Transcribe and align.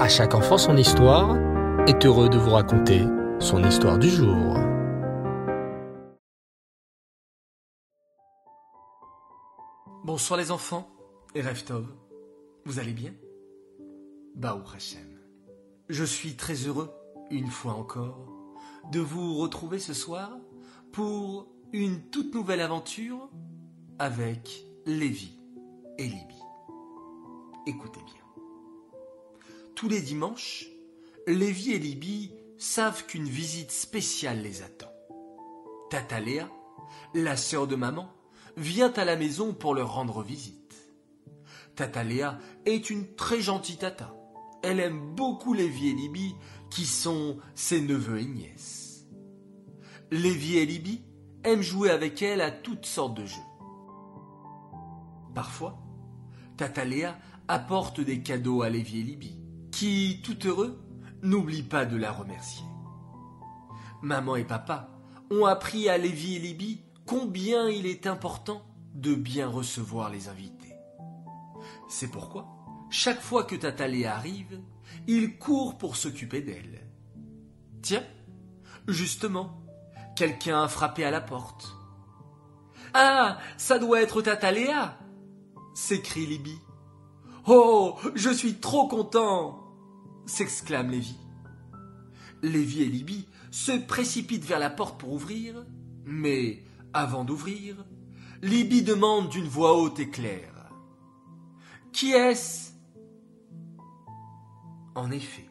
À 0.00 0.08
chaque 0.08 0.34
enfant 0.34 0.56
son 0.56 0.78
histoire 0.78 1.36
est 1.86 2.06
heureux 2.06 2.30
de 2.30 2.38
vous 2.38 2.52
raconter 2.52 3.02
son 3.38 3.62
histoire 3.62 3.98
du 3.98 4.08
jour. 4.08 4.56
Bonsoir 10.02 10.40
les 10.40 10.52
enfants 10.52 10.88
et 11.34 11.42
Reftov, 11.42 11.86
vous 12.64 12.78
allez 12.78 12.94
bien? 12.94 13.12
Baou 14.34 14.62
Hashem. 14.74 15.06
Je 15.90 16.04
suis 16.04 16.34
très 16.34 16.54
heureux, 16.54 16.90
une 17.30 17.50
fois 17.50 17.74
encore, 17.74 18.26
de 18.90 19.00
vous 19.00 19.36
retrouver 19.36 19.78
ce 19.78 19.92
soir 19.92 20.30
pour 20.92 21.46
une 21.74 22.00
toute 22.08 22.34
nouvelle 22.34 22.62
aventure 22.62 23.28
avec 23.98 24.64
Lévi 24.86 25.38
et 25.98 26.04
Libye. 26.04 26.42
Écoutez 27.66 28.00
bien. 28.00 28.19
Tous 29.80 29.88
les 29.88 30.02
dimanches, 30.02 30.66
Lévi 31.26 31.72
et 31.72 31.78
Libye 31.78 32.32
savent 32.58 33.06
qu'une 33.06 33.24
visite 33.24 33.70
spéciale 33.70 34.42
les 34.42 34.60
attend. 34.60 34.92
Tata 35.88 36.20
Léa, 36.20 36.50
la 37.14 37.34
sœur 37.34 37.66
de 37.66 37.76
maman, 37.76 38.10
vient 38.58 38.92
à 38.92 39.06
la 39.06 39.16
maison 39.16 39.54
pour 39.54 39.74
leur 39.74 39.94
rendre 39.94 40.22
visite. 40.22 40.74
Tata 41.76 42.04
Léa 42.04 42.38
est 42.66 42.90
une 42.90 43.14
très 43.14 43.40
gentille 43.40 43.78
tata. 43.78 44.14
Elle 44.62 44.80
aime 44.80 45.14
beaucoup 45.14 45.54
Lévi 45.54 45.88
et 45.88 45.94
Libye, 45.94 46.34
qui 46.68 46.84
sont 46.84 47.38
ses 47.54 47.80
neveux 47.80 48.20
et 48.20 48.26
nièces. 48.26 49.06
Lévi 50.10 50.58
et 50.58 50.66
Libye 50.66 51.02
aiment 51.42 51.62
jouer 51.62 51.88
avec 51.88 52.20
elle 52.20 52.42
à 52.42 52.50
toutes 52.50 52.84
sortes 52.84 53.14
de 53.14 53.24
jeux. 53.24 53.40
Parfois, 55.34 55.78
Tata 56.58 56.84
Léa 56.84 57.18
apporte 57.48 58.02
des 58.02 58.22
cadeaux 58.22 58.60
à 58.60 58.68
Lévi 58.68 59.00
et 59.00 59.04
Libye, 59.04 59.39
qui, 59.80 60.20
tout 60.22 60.46
heureux, 60.46 60.78
n'oublient 61.22 61.62
pas 61.62 61.86
de 61.86 61.96
la 61.96 62.12
remercier. 62.12 62.66
Maman 64.02 64.36
et 64.36 64.44
papa 64.44 64.90
ont 65.30 65.46
appris 65.46 65.88
à 65.88 65.96
Lévi 65.96 66.36
et 66.36 66.38
Libye 66.38 66.82
combien 67.06 67.66
il 67.70 67.86
est 67.86 68.06
important 68.06 68.60
de 68.92 69.14
bien 69.14 69.48
recevoir 69.48 70.10
les 70.10 70.28
invités. 70.28 70.74
C'est 71.88 72.10
pourquoi, 72.10 72.46
chaque 72.90 73.22
fois 73.22 73.44
que 73.44 73.56
Tata 73.56 73.88
Léa 73.88 74.14
arrive, 74.14 74.60
il 75.06 75.38
court 75.38 75.78
pour 75.78 75.96
s'occuper 75.96 76.42
d'elle. 76.42 76.86
Tiens, 77.80 78.04
justement, 78.86 79.62
quelqu'un 80.14 80.62
a 80.62 80.68
frappé 80.68 81.06
à 81.06 81.10
la 81.10 81.22
porte. 81.22 81.74
Ah, 82.92 83.38
ça 83.56 83.78
doit 83.78 84.02
être 84.02 84.20
Tata 84.20 84.52
Léa 84.52 84.98
s'écrie 85.72 86.26
Libby. 86.26 86.58
Oh, 87.46 87.96
je 88.14 88.28
suis 88.28 88.60
trop 88.60 88.86
content 88.86 89.59
s'exclame 90.30 90.90
Lévi. 90.90 91.16
Lévi 92.42 92.82
et 92.82 92.86
Libby 92.86 93.26
se 93.50 93.72
précipitent 93.72 94.44
vers 94.44 94.58
la 94.58 94.70
porte 94.70 94.98
pour 94.98 95.12
ouvrir, 95.12 95.66
mais 96.04 96.62
avant 96.92 97.24
d'ouvrir, 97.24 97.84
Libby 98.42 98.82
demande 98.82 99.28
d'une 99.28 99.48
voix 99.48 99.76
haute 99.76 99.98
et 99.98 100.08
claire. 100.08 100.70
Qui 101.92 102.12
est-ce? 102.12 102.70
En 104.94 105.10
effet, 105.10 105.48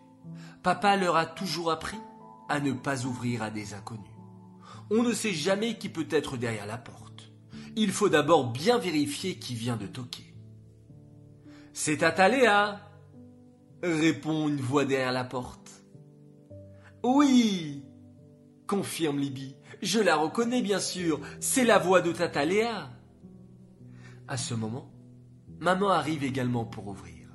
papa 0.63 0.95
leur 0.95 1.17
a 1.17 1.25
toujours 1.25 1.71
appris 1.71 1.99
à 2.47 2.59
ne 2.59 2.71
pas 2.71 3.05
ouvrir 3.05 3.43
à 3.43 3.51
des 3.51 3.73
inconnus. 3.73 4.05
On 4.89 5.03
ne 5.03 5.13
sait 5.13 5.33
jamais 5.33 5.77
qui 5.77 5.89
peut 5.89 6.07
être 6.09 6.37
derrière 6.37 6.65
la 6.65 6.77
porte. 6.77 7.31
Il 7.75 7.91
faut 7.91 8.09
d'abord 8.09 8.51
bien 8.51 8.79
vérifier 8.79 9.37
qui 9.37 9.53
vient 9.53 9.77
de 9.77 9.87
toquer. 9.87 10.33
C'est 11.73 11.97
Tata 11.97 12.27
Léa 12.27 12.88
répond 13.83 14.47
une 14.47 14.61
voix 14.61 14.85
derrière 14.85 15.11
la 15.11 15.23
porte. 15.23 15.83
Oui 17.03 17.83
confirme 18.69 19.17
Libby. 19.17 19.55
Je 19.81 19.99
la 19.99 20.15
reconnais 20.15 20.61
bien 20.61 20.79
sûr, 20.79 21.19
c'est 21.39 21.65
la 21.65 21.79
voix 21.79 22.01
de 22.01 22.11
Tata 22.11 22.45
Léa. 22.45 22.91
À 24.27 24.37
ce 24.37 24.53
moment, 24.53 24.91
maman 25.59 25.89
arrive 25.89 26.23
également 26.23 26.65
pour 26.65 26.87
ouvrir. 26.87 27.27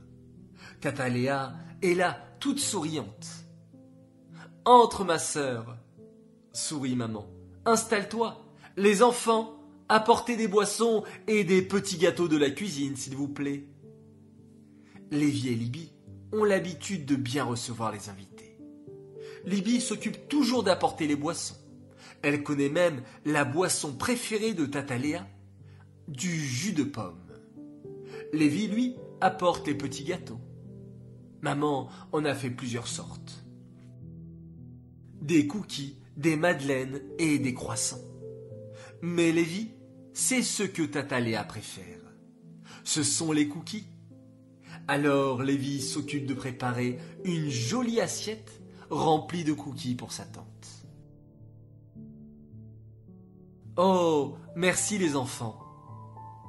Tata 0.81 1.09
Léa 1.09 1.55
est 1.83 1.95
là, 1.95 2.19
toute 2.39 2.61
souriante. 2.61 3.27
Entre, 4.65 5.05
ma 5.05 5.19
sœur, 5.19 5.77
sourit 6.53 6.95
maman. 6.95 7.27
Installe-toi. 7.67 8.41
Les 8.77 9.03
enfants, 9.03 9.59
apportez 9.89 10.37
des 10.37 10.49
boissons 10.49 11.03
et 11.27 11.43
des 11.43 11.63
petits 11.63 11.99
gâteaux 11.99 12.29
de 12.29 12.37
la 12.37 12.51
cuisine, 12.51 12.97
s'il 12.97 13.17
vous 13.17 13.29
plaît. 13.29 13.67
Lévi 15.11 15.49
et 15.49 15.55
Libby 15.55 15.94
l'habitude 16.43 17.07
de 17.07 17.15
bien 17.15 17.45
recevoir 17.45 17.93
les 17.93 18.09
invités. 18.09 18.59
Libby 19.45 19.81
s'occupe 19.81 20.29
toujours 20.29 20.65
d'apporter 20.65 21.07
les 21.07 21.15
boissons. 21.15 21.57
Elle 22.23 22.43
connaît 22.43 22.71
même 22.71 23.03
la 23.25 23.45
boisson 23.45 23.93
préférée 23.93 24.55
de 24.55 24.67
Tata 24.67 24.99
Léa, 24.99 25.27
du 26.09 26.35
jus 26.35 26.73
de 26.73 26.83
pomme. 26.83 27.21
Lévi, 28.33 28.67
lui, 28.67 28.97
apporte 29.21 29.67
les 29.69 29.75
petits 29.75 30.05
gâteaux. 30.05 30.41
Maman 31.43 31.89
en 32.11 32.25
a 32.25 32.35
fait 32.35 32.51
plusieurs 32.51 32.89
sortes. 32.89 33.45
Des 35.21 35.47
cookies, 35.47 35.99
des 36.17 36.37
madeleines 36.37 37.01
et 37.19 37.39
des 37.39 37.55
croissants. 37.55 38.03
Mais 39.03 39.31
Lévi, 39.31 39.71
c'est 40.15 40.43
ce 40.43 40.63
que 40.63 40.83
Tata 40.83 41.21
Léa 41.21 41.45
préfère. 41.45 42.01
Ce 42.85 43.03
sont 43.03 43.33
les 43.33 43.49
cookies. 43.49 43.87
Alors 44.87 45.43
Lévi 45.43 45.81
s'occupe 45.81 46.27
de 46.27 46.35
préparer 46.35 46.99
une 47.25 47.49
jolie 47.49 48.01
assiette 48.01 48.61
remplie 48.91 49.45
de 49.45 49.55
cookies 49.55 49.95
pour 49.95 50.13
sa 50.13 50.25
tante. 50.25 50.47
Oh, 53.77 54.37
merci 54.55 54.99
les 54.99 55.17
enfants, 55.17 55.59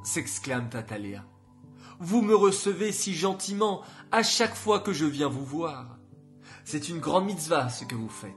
s'exclame 0.04 0.70
Tata 0.70 0.98
Léa. 0.98 1.26
Vous 2.00 2.22
me 2.22 2.36
recevez 2.36 2.92
si 2.92 3.16
gentiment 3.16 3.82
à 4.12 4.22
chaque 4.22 4.54
fois 4.54 4.82
que 4.82 4.92
je 4.92 5.06
viens 5.06 5.30
vous 5.30 5.46
voir. 5.46 5.98
C'est 6.66 6.90
une 6.90 7.00
grande 7.00 7.26
mitzvah 7.26 7.70
ce 7.70 7.86
que 7.86 7.96
vous 7.96 8.10
faites. 8.10 8.34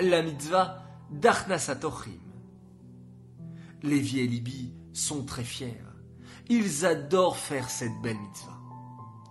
La 0.00 0.22
mitzvah 0.22 0.82
d'Arnasatochim. 1.10 2.18
Lévi 3.82 4.20
et 4.20 4.26
Libye 4.26 4.74
sont 4.94 5.24
très 5.24 5.44
fiers. 5.44 5.82
Ils 6.48 6.86
adorent 6.86 7.36
faire 7.36 7.68
cette 7.68 8.00
belle 8.02 8.18
mitzvah. 8.18 8.63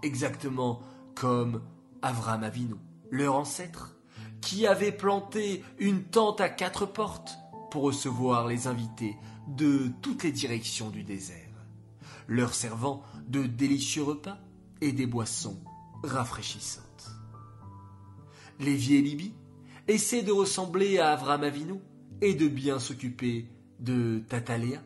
Exactement 0.03 0.81
comme 1.15 1.61
Avram 2.01 2.43
Avinu, 2.43 2.75
leur 3.09 3.35
ancêtre, 3.35 3.95
qui 4.41 4.67
avait 4.67 4.91
planté 4.91 5.63
une 5.79 6.03
tente 6.03 6.41
à 6.41 6.49
quatre 6.49 6.85
portes 6.85 7.37
pour 7.71 7.83
recevoir 7.83 8.45
les 8.45 8.67
invités 8.67 9.15
de 9.47 9.89
toutes 10.01 10.23
les 10.23 10.33
directions 10.33 10.89
du 10.89 11.03
désert, 11.03 11.65
leur 12.27 12.53
servant 12.53 13.03
de 13.27 13.43
délicieux 13.43 14.03
repas 14.03 14.37
et 14.81 14.91
des 14.91 15.07
boissons 15.07 15.57
rafraîchissantes. 16.03 16.83
Lévi 18.59 18.95
et 18.95 19.01
Libye 19.01 19.33
essaient 19.87 20.21
de 20.21 20.33
ressembler 20.33 20.99
à 20.99 21.13
Avram 21.13 21.43
Avinu 21.43 21.79
et 22.21 22.33
de 22.33 22.49
bien 22.49 22.79
s'occuper 22.79 23.47
de 23.79 24.21
Tataléa 24.27 24.81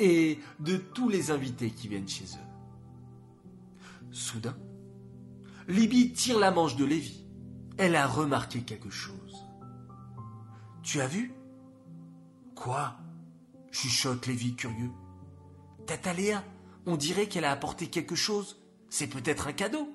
et 0.00 0.38
de 0.60 0.76
tous 0.78 1.10
les 1.10 1.30
invités 1.30 1.70
qui 1.70 1.88
viennent 1.88 2.08
chez 2.08 2.24
eux. 2.24 2.53
Soudain, 4.14 4.56
Libye 5.66 6.12
tire 6.12 6.38
la 6.38 6.52
manche 6.52 6.76
de 6.76 6.84
Lévi. 6.84 7.26
Elle 7.78 7.96
a 7.96 8.06
remarqué 8.06 8.60
quelque 8.60 8.88
chose. 8.88 9.34
Tu 10.84 11.00
as 11.00 11.08
vu? 11.08 11.34
Quoi? 12.54 12.96
chuchote 13.72 14.28
Lévi 14.28 14.54
curieux. 14.54 14.92
Tataléa, 15.86 16.44
on 16.86 16.96
dirait 16.96 17.26
qu'elle 17.26 17.44
a 17.44 17.50
apporté 17.50 17.88
quelque 17.88 18.14
chose. 18.14 18.62
C'est 18.88 19.08
peut-être 19.08 19.48
un 19.48 19.52
cadeau. 19.52 19.88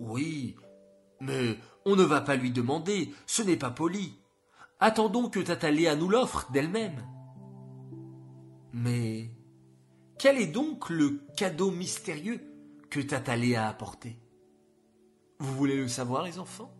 Oui, 0.00 0.56
mais 1.20 1.56
on 1.84 1.94
ne 1.94 2.02
va 2.02 2.20
pas 2.20 2.34
lui 2.34 2.50
demander, 2.50 3.14
ce 3.26 3.42
n'est 3.42 3.56
pas 3.56 3.70
poli. 3.70 4.18
Attendons 4.80 5.30
que 5.30 5.38
Tataléa 5.38 5.94
nous 5.94 6.08
l'offre 6.08 6.50
d'elle-même. 6.50 7.06
Mais 8.72 9.30
quel 10.18 10.36
est 10.38 10.48
donc 10.48 10.90
le 10.90 11.24
cadeau 11.36 11.70
mystérieux? 11.70 12.51
Que 12.92 13.00
Tataléa 13.00 13.64
a 13.64 13.70
apporté 13.70 14.18
Vous 15.38 15.54
voulez 15.54 15.78
le 15.78 15.88
savoir, 15.88 16.24
les 16.24 16.38
enfants? 16.38 16.76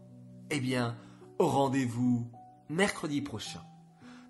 Eh 0.50 0.60
bien, 0.60 0.94
au 1.38 1.46
rendez-vous 1.46 2.30
mercredi 2.68 3.22
prochain 3.22 3.62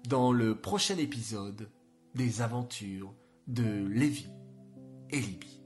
dans 0.09 0.31
le 0.31 0.55
prochain 0.55 0.97
épisode 0.97 1.69
des 2.15 2.41
aventures 2.41 3.13
de 3.49 3.85
Lévi 3.89 4.29
et 5.11 5.19
Libye. 5.19 5.61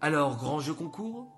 Alors, 0.00 0.36
grand 0.36 0.58
jeu 0.58 0.74
concours, 0.74 1.30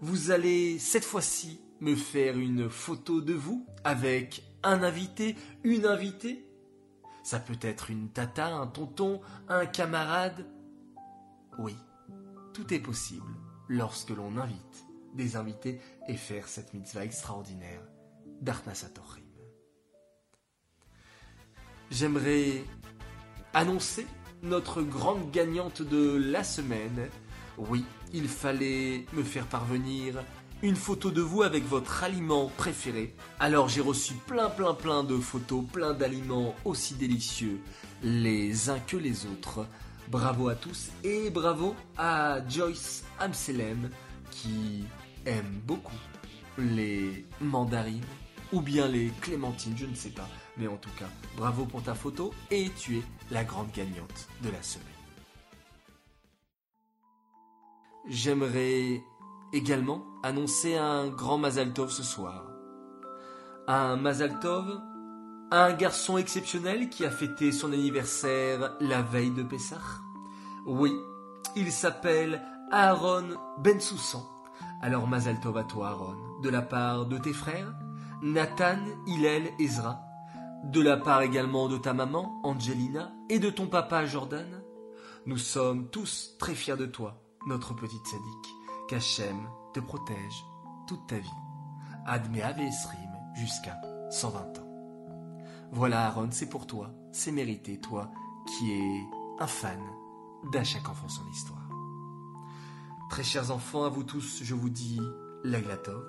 vous 0.00 0.30
allez 0.30 0.78
cette 0.78 1.04
fois-ci 1.04 1.60
me 1.82 1.94
faire 1.94 2.38
une 2.38 2.70
photo 2.70 3.20
de 3.20 3.34
vous 3.34 3.66
avec 3.84 4.42
un 4.62 4.82
invité, 4.82 5.36
une 5.62 5.84
invitée. 5.84 6.48
Ça 7.22 7.38
peut 7.38 7.58
être 7.60 7.90
une 7.90 8.08
tata, 8.08 8.46
un 8.46 8.66
tonton, 8.66 9.20
un 9.50 9.66
camarade. 9.66 10.46
Oui, 11.58 11.76
tout 12.58 12.74
est 12.74 12.80
possible 12.80 13.36
lorsque 13.68 14.10
l'on 14.10 14.36
invite 14.36 14.86
des 15.14 15.36
invités 15.36 15.80
et 16.08 16.16
faire 16.16 16.48
cette 16.48 16.74
mitzvah 16.74 17.04
extraordinaire 17.04 17.82
d'Arnasatorim. 18.40 19.24
J'aimerais 21.92 22.64
annoncer 23.54 24.08
notre 24.42 24.82
grande 24.82 25.30
gagnante 25.30 25.82
de 25.82 26.16
la 26.16 26.42
semaine. 26.42 27.08
Oui, 27.58 27.84
il 28.12 28.26
fallait 28.26 29.06
me 29.12 29.22
faire 29.22 29.46
parvenir 29.46 30.24
une 30.60 30.74
photo 30.74 31.12
de 31.12 31.22
vous 31.22 31.44
avec 31.44 31.64
votre 31.64 32.02
aliment 32.02 32.50
préféré. 32.56 33.14
Alors 33.38 33.68
j'ai 33.68 33.82
reçu 33.82 34.14
plein 34.26 34.50
plein 34.50 34.74
plein 34.74 35.04
de 35.04 35.16
photos, 35.16 35.64
plein 35.72 35.94
d'aliments 35.94 36.56
aussi 36.64 36.94
délicieux, 36.94 37.60
les 38.02 38.68
uns 38.68 38.80
que 38.80 38.96
les 38.96 39.26
autres. 39.26 39.64
Bravo 40.10 40.48
à 40.48 40.54
tous 40.54 40.90
et 41.04 41.28
bravo 41.28 41.76
à 41.98 42.38
Joyce 42.48 43.04
Amselem 43.20 43.90
qui 44.30 44.84
aime 45.26 45.60
beaucoup 45.66 45.98
les 46.56 47.26
mandarines 47.42 48.00
ou 48.50 48.62
bien 48.62 48.88
les 48.88 49.10
clémentines, 49.20 49.76
je 49.76 49.84
ne 49.84 49.94
sais 49.94 50.08
pas. 50.08 50.26
Mais 50.56 50.66
en 50.66 50.76
tout 50.78 50.90
cas, 50.98 51.08
bravo 51.36 51.66
pour 51.66 51.82
ta 51.82 51.94
photo 51.94 52.32
et 52.50 52.70
tu 52.70 52.96
es 52.96 53.02
la 53.30 53.44
grande 53.44 53.70
gagnante 53.72 54.28
de 54.42 54.48
la 54.48 54.62
semaine. 54.62 54.86
J'aimerais 58.08 59.02
également 59.52 60.02
annoncer 60.22 60.74
un 60.74 61.08
grand 61.08 61.36
Mazaltov 61.36 61.90
ce 61.90 62.02
soir. 62.02 62.46
Un 63.66 63.96
Mazaltov, 63.96 64.80
un 65.50 65.72
garçon 65.72 66.18
exceptionnel 66.18 66.90
qui 66.90 67.04
a 67.04 67.10
fêté 67.10 67.52
son 67.52 67.72
anniversaire 67.72 68.76
la 68.80 69.02
veille 69.02 69.30
de 69.30 69.42
Pessah. 69.42 69.80
Oui, 70.66 70.92
il 71.56 71.72
s'appelle 71.72 72.42
Aaron 72.70 73.30
Bensoussan. 73.58 74.22
Alors 74.82 75.08
Mazaltov 75.08 75.56
à 75.56 75.64
toi 75.64 75.88
Aaron, 75.88 76.40
de 76.42 76.50
la 76.50 76.62
part 76.62 77.06
de 77.06 77.18
tes 77.18 77.32
frères, 77.32 77.72
Nathan, 78.22 78.78
Hillel, 79.06 79.50
Ezra, 79.58 80.02
de 80.64 80.80
la 80.80 80.96
part 80.96 81.22
également 81.22 81.68
de 81.68 81.78
ta 81.78 81.94
maman, 81.94 82.40
Angelina, 82.44 83.12
et 83.30 83.38
de 83.38 83.50
ton 83.50 83.66
papa, 83.66 84.04
Jordan. 84.04 84.62
Nous 85.26 85.38
sommes 85.38 85.88
tous 85.88 86.36
très 86.38 86.54
fiers 86.54 86.76
de 86.76 86.86
toi, 86.86 87.22
notre 87.46 87.74
petite 87.74 88.06
sadique 88.06 88.54
qu'Hachem 88.88 89.48
te 89.72 89.80
protège 89.80 90.44
toute 90.86 91.06
ta 91.06 91.18
vie. 91.18 91.28
Admet 92.06 92.40
Esrim 92.40 93.10
jusqu'à 93.34 93.80
120 94.10 94.58
ans. 94.58 94.67
Voilà 95.72 96.06
Aaron, 96.06 96.28
c'est 96.30 96.48
pour 96.48 96.66
toi, 96.66 96.90
c'est 97.12 97.32
mérité, 97.32 97.78
toi 97.78 98.10
qui 98.46 98.72
es 98.72 99.06
un 99.38 99.46
fan 99.46 99.80
d'À 100.52 100.64
chaque 100.64 100.88
enfant 100.88 101.08
son 101.08 101.26
histoire. 101.28 101.68
Très 103.10 103.22
chers 103.22 103.50
enfants, 103.50 103.84
à 103.84 103.88
vous 103.88 104.04
tous, 104.04 104.40
je 104.42 104.54
vous 104.54 104.70
dis 104.70 105.00
l'aglatov. 105.44 106.02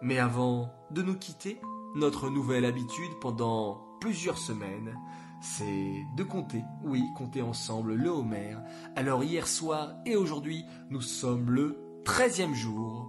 Mais 0.00 0.18
avant 0.18 0.72
de 0.90 1.02
nous 1.02 1.16
quitter, 1.16 1.60
notre 1.94 2.30
nouvelle 2.30 2.64
habitude 2.64 3.12
pendant 3.20 3.96
plusieurs 4.00 4.38
semaines, 4.38 4.98
c'est 5.40 6.06
de 6.16 6.22
compter, 6.22 6.64
oui, 6.84 7.04
compter 7.16 7.42
ensemble 7.42 7.94
le 7.94 8.08
Homer. 8.08 8.56
Alors 8.96 9.24
hier 9.24 9.46
soir 9.46 9.94
et 10.06 10.16
aujourd'hui, 10.16 10.64
nous 10.90 11.00
sommes 11.00 11.50
le 11.50 11.76
treizième 12.04 12.54
jour. 12.54 13.08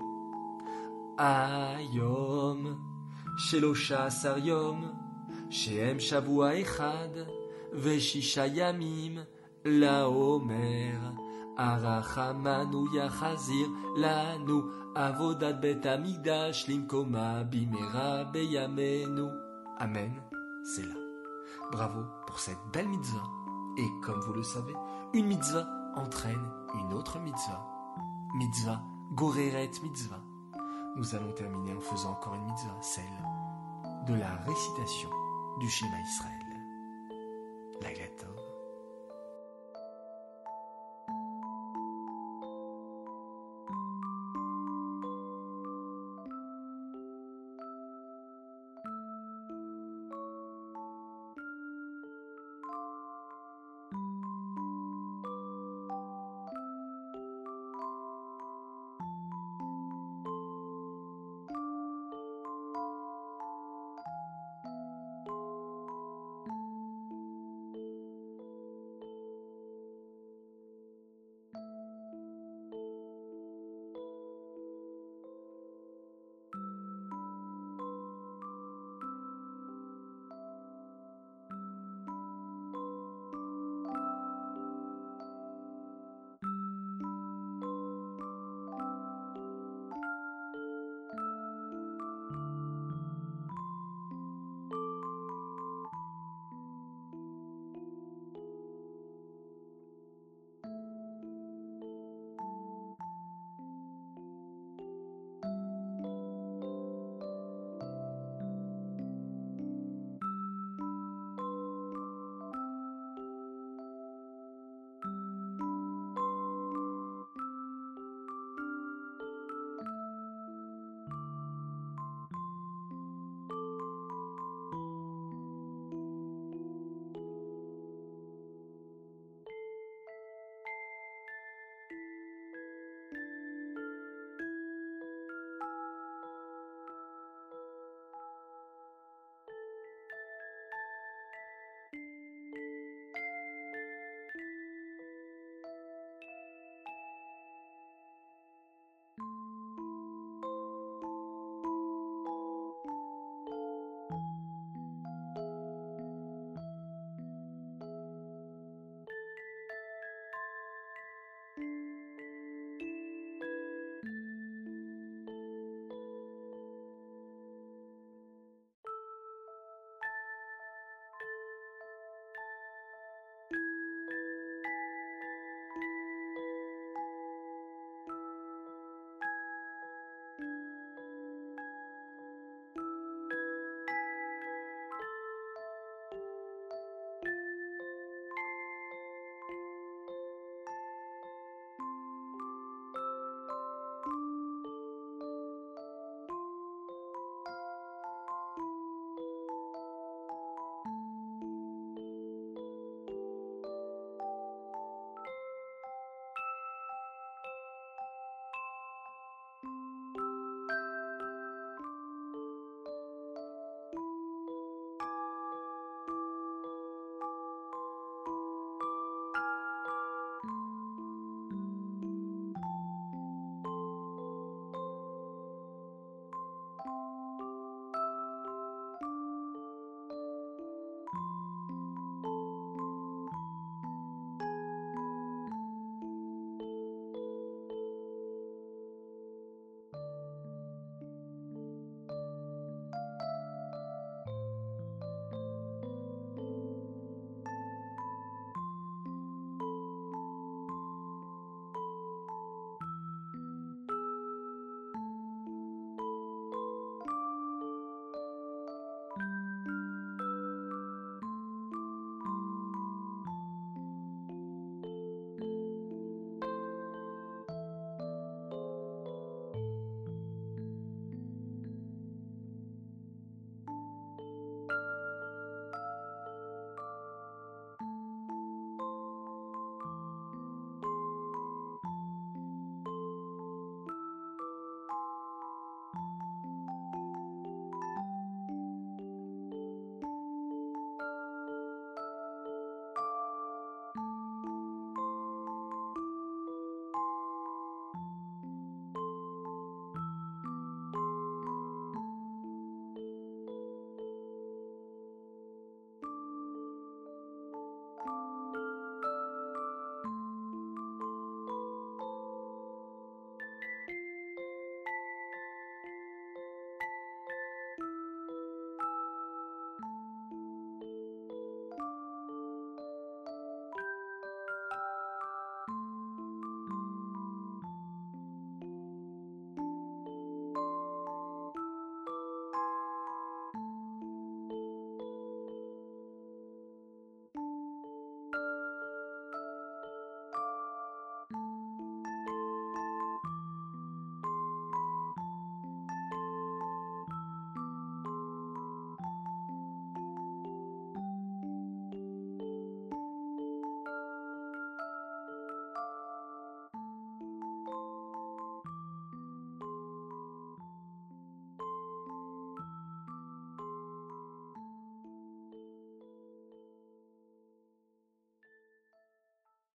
Ayom, 1.17 2.77
Shelosha 3.37 4.09
Sariom, 4.09 4.93
Shehem 5.53 5.99
Shavua 5.99 6.55
Echad, 6.55 7.27
Veshisha 7.75 8.47
Yamim, 8.47 9.23
La 9.63 10.09
Omer, 10.09 10.97
Arachamanu 11.55 12.87
Yachazir, 12.91 13.69
Lanu, 13.95 14.71
Avodat 14.95 15.61
Bet 15.61 15.85
Amigdash, 15.85 16.65
Limkoma, 16.67 17.43
Bimera, 17.47 18.25
Beyamenu. 18.33 19.29
Amen, 19.77 20.11
c'est 20.63 20.81
là. 20.81 20.95
Bravo 21.71 22.01
pour 22.25 22.39
cette 22.39 22.57
belle 22.73 22.89
mitzvah. 22.89 23.23
Et 23.77 23.87
comme 24.03 24.21
vous 24.21 24.33
le 24.33 24.43
savez, 24.43 24.73
une 25.13 25.27
mitzvah 25.27 25.67
entraîne 25.95 26.49
une 26.73 26.93
autre 26.93 27.19
mitzvah 27.19 27.69
mitzvah, 28.35 28.81
goreret 29.13 29.69
mitzvah. 29.83 30.19
Nous 30.95 31.13
allons 31.13 31.31
terminer 31.33 31.75
en 31.75 31.79
faisant 31.79 32.13
encore 32.13 32.33
une 32.33 32.45
mitzvah, 32.45 32.77
celle 32.81 33.03
de 34.07 34.15
la 34.15 34.35
récitation 34.47 35.09
du 35.59 35.69
schéma 35.69 35.99
Israël. 35.99 36.39
La 37.81 37.91
gâteau. 37.93 38.42